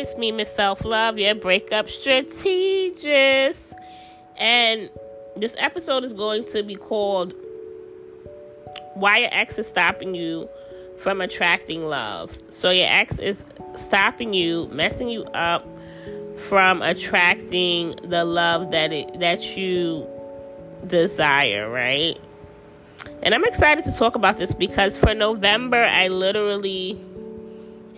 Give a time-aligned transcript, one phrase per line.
[0.00, 3.74] it's me, Miss Self Love, your breakup strategist.
[4.38, 4.88] And
[5.36, 7.34] this episode is going to be called
[8.94, 10.48] Why Your Ex is Stopping You
[10.98, 12.36] from Attracting Love.
[12.48, 13.44] So, your ex is
[13.74, 15.66] stopping you, messing you up
[16.36, 20.06] from attracting the love that it, that you
[20.86, 22.18] desire, right?
[23.22, 26.98] And I'm excited to talk about this because for November, I literally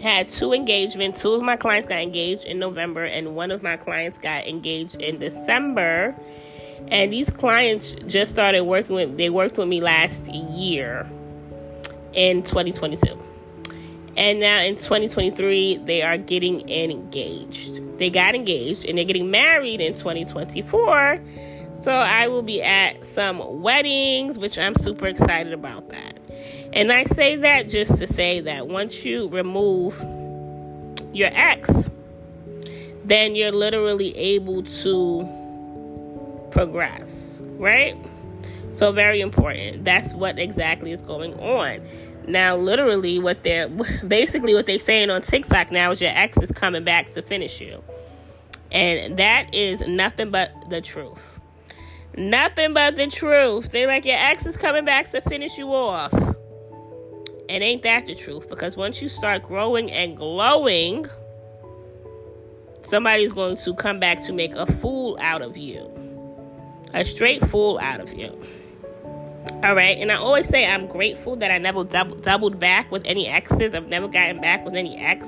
[0.03, 1.23] had two engagements.
[1.23, 5.01] Two of my clients got engaged in November, and one of my clients got engaged
[5.01, 6.15] in December.
[6.89, 11.09] And these clients just started working with, they worked with me last year
[12.13, 13.19] in 2022.
[14.17, 17.81] And now in 2023, they are getting engaged.
[17.97, 21.21] They got engaged and they're getting married in 2024.
[21.81, 26.22] So I will be at some weddings, which I'm super excited about that.
[26.73, 30.03] And I say that just to say that once you remove
[31.13, 31.91] your ex,
[33.05, 35.29] then you're literally able to
[36.51, 37.97] progress, right?
[38.73, 39.85] So, very important.
[39.85, 41.87] That's what exactly is going on.
[42.27, 43.69] Now, literally, what they're
[44.09, 47.61] basically what they're saying on TikTok now is your ex is coming back to finish
[47.61, 47.83] you.
[48.71, 51.39] And that is nothing but the truth.
[52.17, 53.71] Nothing but the truth.
[53.71, 56.13] They like your ex is coming back to finish you off.
[57.53, 58.49] And ain't that the truth?
[58.49, 61.05] Because once you start growing and glowing,
[62.81, 65.87] somebody's going to come back to make a fool out of you.
[66.95, 68.35] A straight fool out of you.
[69.63, 69.99] All right.
[69.99, 73.75] And I always say I'm grateful that I never double, doubled back with any exes.
[73.75, 75.27] I've never gotten back with any ex,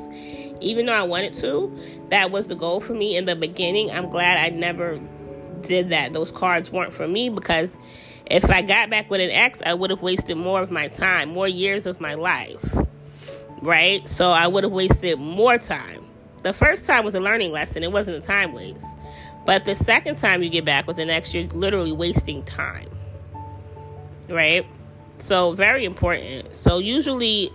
[0.63, 1.77] even though I wanted to.
[2.09, 3.91] That was the goal for me in the beginning.
[3.91, 4.99] I'm glad I never
[5.61, 6.15] did that.
[6.15, 7.77] Those cards weren't for me because
[8.27, 11.31] if I got back with an ex, I would have wasted more of my time,
[11.31, 12.77] more years of my life.
[13.61, 14.09] Right?
[14.09, 16.05] So I would have wasted more time.
[16.43, 18.85] The first time was a learning lesson, it wasn't a time waste.
[19.47, 22.89] But the second time you get back with an ex, you're literally wasting time.
[24.29, 24.67] Right?
[25.19, 26.57] So, very important.
[26.57, 27.51] So, usually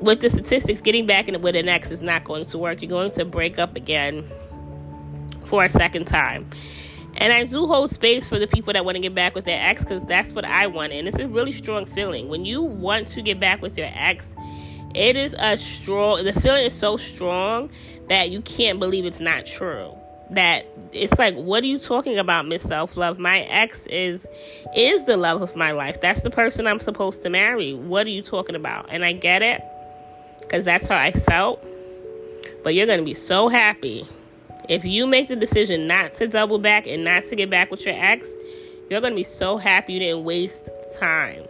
[0.00, 2.82] with the statistics, getting back in with an ex is not going to work.
[2.82, 4.28] You're going to break up again
[5.44, 6.48] for a second time.
[7.16, 9.60] And I do hold space for the people that want to get back with their
[9.60, 10.92] ex because that's what I want.
[10.92, 12.28] And it's a really strong feeling.
[12.28, 14.34] When you want to get back with your ex,
[14.94, 17.70] it is a strong, the feeling is so strong
[18.08, 19.96] that you can't believe it's not true.
[20.30, 23.18] That it's like, what are you talking about, Miss Self Love?
[23.18, 24.26] My ex is
[24.74, 26.00] is the love of my life.
[26.00, 27.74] That's the person I'm supposed to marry.
[27.74, 28.86] What are you talking about?
[28.88, 29.62] And I get it
[30.40, 31.64] because that's how I felt.
[32.62, 34.08] But you're to be so happy
[34.68, 37.84] if you make the decision not to double back and not to get back with
[37.84, 38.30] your ex,
[38.90, 41.44] you're going to be so happy you didn't waste time.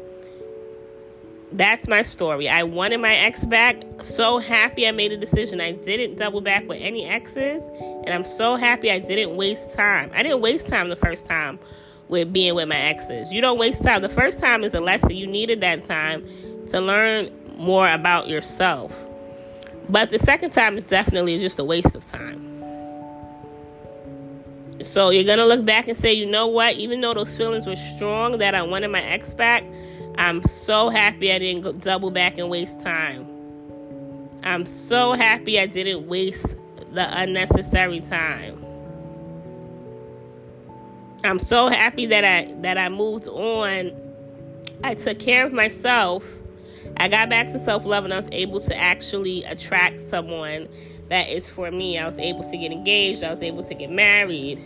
[1.53, 2.49] That's my story.
[2.49, 3.83] I wanted my ex back.
[4.01, 5.61] So happy I made a decision.
[5.61, 7.63] I didn't double back with any exes.
[7.79, 10.11] And I'm so happy I didn't waste time.
[10.15, 11.61] I didn't waste time the first time
[12.09, 13.33] with being with my exes.
[13.33, 14.03] You don't waste time.
[14.03, 15.11] The first time is a lesson.
[15.11, 16.27] You needed that time
[16.71, 19.07] to learn more about yourself.
[19.89, 22.54] But the second time is definitely just a waste of time.
[24.81, 26.77] So you're gonna look back and say, you know what?
[26.77, 29.65] Even though those feelings were strong that I wanted my ex back,
[30.19, 33.27] I'm so happy I didn't double back and waste time.
[34.43, 36.57] I'm so happy I didn't waste
[36.93, 38.65] the unnecessary time.
[41.25, 43.93] I'm so happy that I that I moved on.
[44.83, 46.41] I took care of myself.
[46.99, 50.69] I got back to self-love and I was able to actually attract someone
[51.09, 51.99] that is for me.
[51.99, 54.59] I was able to get engaged, I was able to get married,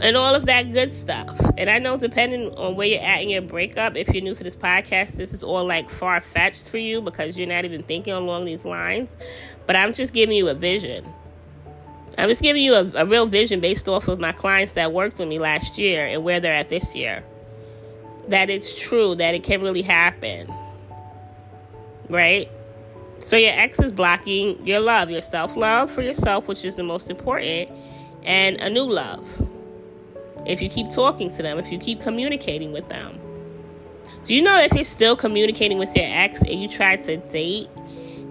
[0.00, 1.38] and all of that good stuff.
[1.58, 4.44] And I know, depending on where you're at in your breakup, if you're new to
[4.44, 8.14] this podcast, this is all like far fetched for you because you're not even thinking
[8.14, 9.16] along these lines.
[9.66, 11.04] But I'm just giving you a vision.
[12.18, 15.18] I'm just giving you a, a real vision based off of my clients that worked
[15.18, 17.22] with me last year and where they're at this year.
[18.28, 20.52] That it's true, that it can really happen.
[22.08, 22.50] Right?
[23.20, 26.82] So your ex is blocking your love, your self love for yourself, which is the
[26.82, 27.70] most important,
[28.24, 29.46] and a new love.
[30.46, 33.18] If you keep talking to them, if you keep communicating with them.
[34.24, 37.68] Do you know if you're still communicating with your ex and you try to date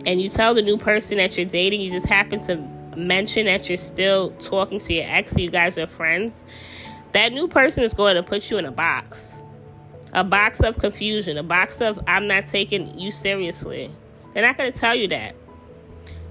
[0.05, 2.57] and you tell the new person that you're dating, you just happen to
[2.95, 6.43] mention that you're still talking to your ex you guys are friends,
[7.13, 9.37] that new person is going to put you in a box.
[10.13, 13.91] A box of confusion, a box of I'm not taking you seriously.
[14.33, 15.35] They're not going to tell you that.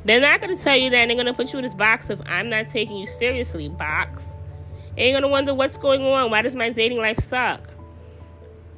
[0.04, 1.06] They're not going to tell you that.
[1.06, 4.24] They're going to put you in this box of I'm not taking you seriously box.
[4.90, 6.30] And you're going to wonder what's going on.
[6.30, 7.62] Why does my dating life suck?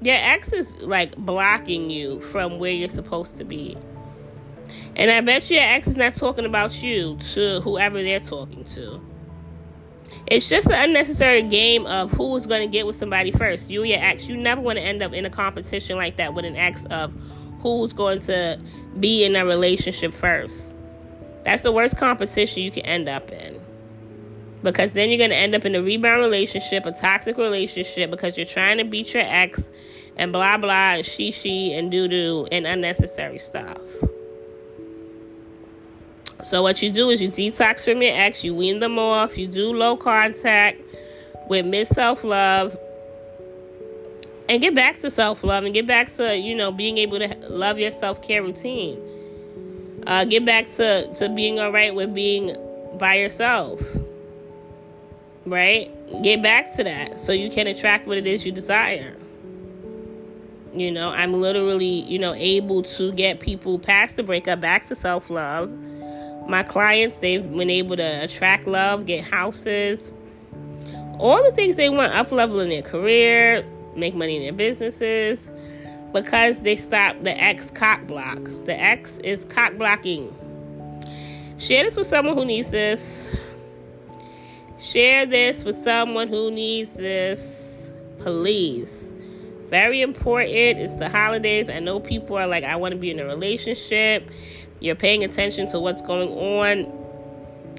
[0.02, 3.76] Your ex is like blocking you from where you're supposed to be.
[4.96, 8.64] And I bet you your ex is not talking about you to whoever they're talking
[8.64, 9.00] to.
[10.26, 13.70] It's just an unnecessary game of who is going to get with somebody first.
[13.70, 14.28] You and your ex.
[14.28, 17.12] You never want to end up in a competition like that with an ex of
[17.60, 18.58] who's going to
[18.98, 20.74] be in a relationship first.
[21.44, 23.60] That's the worst competition you can end up in.
[24.62, 28.36] Because then you're going to end up in a rebound relationship, a toxic relationship, because
[28.36, 29.70] you're trying to beat your ex
[30.16, 33.80] and blah blah and she she and doo doo and unnecessary stuff.
[36.42, 39.46] So what you do is you detox from your ex, you wean them off, you
[39.46, 40.80] do low contact
[41.48, 42.76] with mid self love,
[44.50, 47.28] and get back to self love and get back to you know being able to
[47.48, 49.00] love your self care routine.
[50.06, 52.56] Uh, get back to to being all right with being
[52.98, 53.80] by yourself.
[55.46, 55.90] Right?
[56.22, 59.16] Get back to that so you can attract what it is you desire.
[60.74, 64.94] You know, I'm literally, you know, able to get people past the breakup back to
[64.96, 65.70] self love
[66.48, 70.10] my clients, they've been able to attract love, get houses,
[71.18, 73.64] all the things they want, up level in their career,
[73.96, 75.48] make money in their businesses,
[76.12, 78.38] because they stopped the ex cock block.
[78.64, 80.34] The ex is cock blocking.
[81.58, 83.36] Share this with someone who needs this.
[84.78, 87.92] Share this with someone who needs this.
[88.18, 89.10] Please.
[89.68, 90.78] Very important.
[90.78, 91.68] It's the holidays.
[91.68, 94.28] I know people are like, I want to be in a relationship.
[94.80, 96.90] You're paying attention to what's going on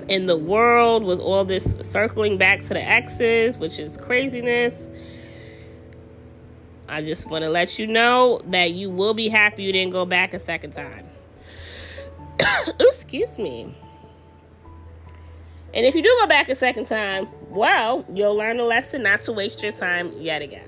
[0.08, 4.90] in the world with all this circling back to the exes, which is craziness.
[6.92, 10.06] I just want to let you know that you will be happy you didn't go
[10.06, 11.06] back a second time.
[12.82, 13.74] Excuse me.
[15.74, 19.22] And if you do go back a second time, well, you'll learn a lesson not
[19.24, 20.68] to waste your time yet again.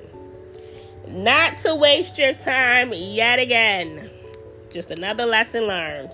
[1.10, 4.10] Not to waste your time yet again.
[4.72, 6.14] Just another lesson learned.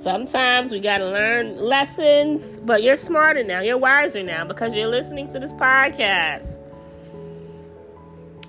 [0.00, 3.58] Sometimes we got to learn lessons, but you're smarter now.
[3.58, 6.65] You're wiser now because you're listening to this podcast.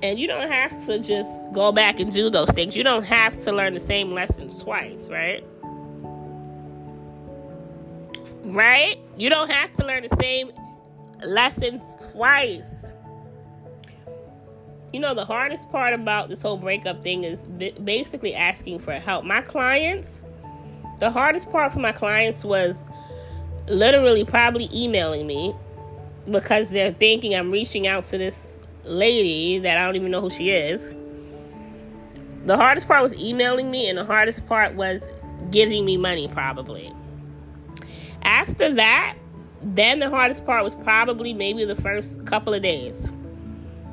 [0.04, 2.78] And you don't have to just go back and do those things.
[2.78, 5.44] You don't have to learn the same lessons twice, right?
[8.44, 9.00] Right?
[9.18, 10.52] You don't have to learn the same
[11.26, 12.94] lessons twice.
[14.94, 17.40] You know, the hardest part about this whole breakup thing is
[17.84, 19.26] basically asking for help.
[19.26, 20.22] My clients,
[21.00, 22.84] the hardest part for my clients was
[23.68, 25.54] literally probably emailing me
[26.30, 28.47] because they're thinking I'm reaching out to this
[28.88, 30.88] lady that I don't even know who she is.
[32.46, 35.04] The hardest part was emailing me, and the hardest part was
[35.52, 36.94] giving me money, probably.
[38.22, 39.16] After that,
[39.62, 43.12] then the hardest part was probably maybe the first couple of days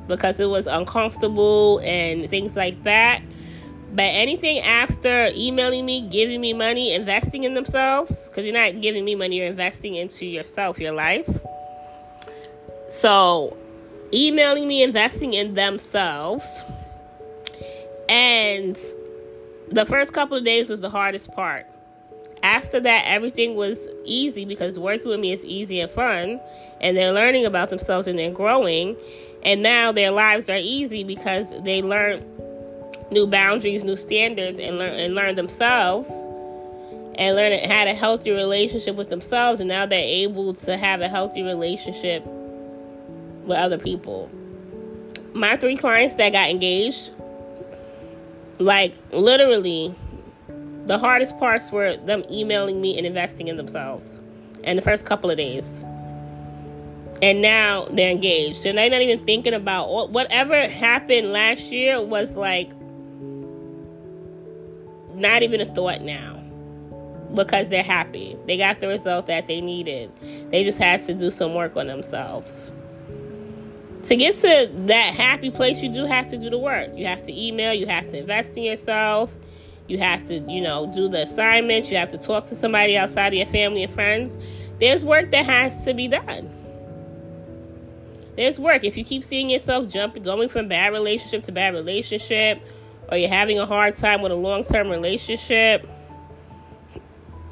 [0.07, 3.21] because it was uncomfortable and things like that.
[3.93, 9.05] But anything after emailing me, giving me money, investing in themselves, because you're not giving
[9.05, 11.29] me money, you're investing into yourself, your life.
[12.89, 13.57] So,
[14.15, 16.65] emailing me, investing in themselves.
[18.07, 18.77] And
[19.71, 21.67] the first couple of days was the hardest part.
[22.43, 26.39] After that, everything was easy because working with me is easy and fun,
[26.79, 28.95] and they're learning about themselves and they're growing.
[29.43, 32.23] And now their lives are easy because they learn
[33.11, 36.09] new boundaries, new standards, and learn and learn themselves,
[37.15, 39.59] and learn had a healthy relationship with themselves.
[39.59, 42.27] And now they're able to have a healthy relationship
[43.45, 44.29] with other people.
[45.33, 47.11] My three clients that got engaged,
[48.59, 49.93] like literally,
[50.85, 54.19] the hardest parts were them emailing me and investing in themselves,
[54.63, 55.83] and the first couple of days.
[57.21, 58.65] And now they're engaged.
[58.65, 62.71] And they're not even thinking about whatever happened last year was like
[65.15, 66.43] not even a thought now
[67.33, 68.37] because they're happy.
[68.47, 70.11] They got the result that they needed.
[70.51, 72.69] They just had to do some work on themselves
[74.05, 77.23] to get to that happy place you do have to do the work you have
[77.23, 79.33] to email you have to invest in yourself
[79.87, 83.27] you have to you know do the assignments you have to talk to somebody outside
[83.27, 84.37] of your family and friends
[84.79, 86.49] there's work that has to be done
[88.35, 88.83] there's work.
[88.83, 92.61] If you keep seeing yourself jumping, going from bad relationship to bad relationship,
[93.09, 95.87] or you're having a hard time with a long term relationship,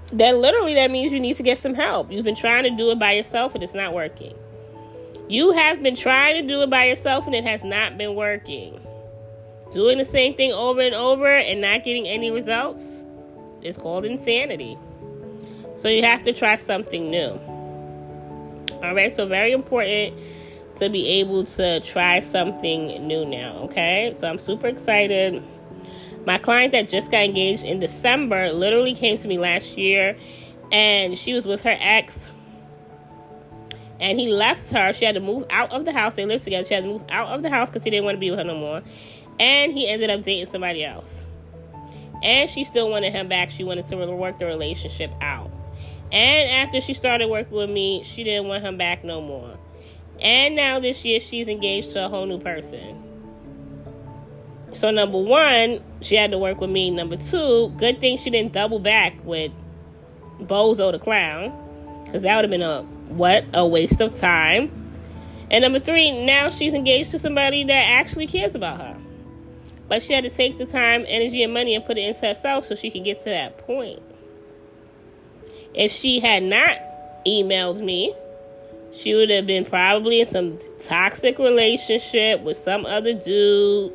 [0.07, 2.11] then literally that means you need to get some help.
[2.11, 4.35] You've been trying to do it by yourself and it's not working.
[5.29, 8.79] You have been trying to do it by yourself and it has not been working.
[9.71, 13.03] Doing the same thing over and over and not getting any results
[13.61, 14.77] is called insanity.
[15.75, 17.39] So you have to try something new.
[18.83, 20.19] All right, so very important
[20.77, 24.13] to be able to try something new now, okay?
[24.17, 25.41] So I'm super excited.
[26.25, 30.17] My client that just got engaged in December literally came to me last year
[30.71, 32.31] and she was with her ex
[34.03, 34.91] and he left her.
[34.91, 36.15] She had to move out of the house.
[36.15, 36.67] They lived together.
[36.67, 38.37] She had to move out of the house because he didn't want to be with
[38.37, 38.83] her no more.
[39.39, 41.23] And he ended up dating somebody else.
[42.21, 43.49] And she still wanted him back.
[43.49, 45.49] She wanted to work the relationship out.
[46.11, 49.57] And after she started working with me, she didn't want him back no more.
[50.21, 53.01] And now this year, she's engaged to a whole new person.
[54.73, 56.91] So, number one, she had to work with me.
[56.91, 59.53] Number two, good thing she didn't double back with
[60.41, 61.61] Bozo the Clown.
[62.03, 62.85] Because that would have been a
[63.17, 63.45] what?
[63.53, 64.71] A waste of time.
[65.51, 68.97] And number three, now she's engaged to somebody that actually cares about her.
[69.87, 72.65] But she had to take the time, energy, and money and put it into herself
[72.65, 74.01] so she could get to that point.
[75.73, 76.79] If she had not
[77.25, 78.13] emailed me,
[78.93, 83.93] she would have been probably in some toxic relationship with some other dude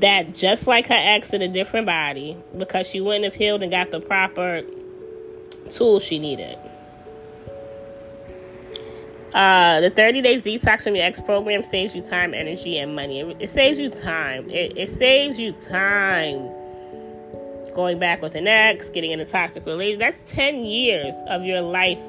[0.00, 3.70] that just like her ex in a different body because she wouldn't have healed and
[3.70, 4.62] got the proper
[5.70, 6.58] tools she needed.
[9.34, 13.20] Uh, the 30 day detox from your ex program saves you time, energy, and money.
[13.20, 14.50] It, it saves you time.
[14.50, 16.50] It, it, saves you time
[17.74, 20.00] going back with an ex, getting in a toxic relationship.
[20.00, 22.00] That's 10 years of your life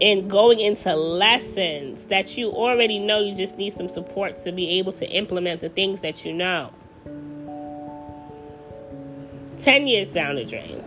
[0.00, 3.20] in going into lessons that you already know.
[3.20, 6.70] You just need some support to be able to implement the things that you know.
[9.56, 10.84] 10 years down the drain.